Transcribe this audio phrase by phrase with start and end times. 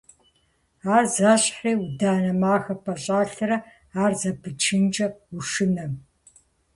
[0.95, 3.57] Ар зэщхьри: ӏуданэ махэ пӏэщӏэлърэ
[4.03, 5.93] ар зэпыпчынкӏэ ушынэм!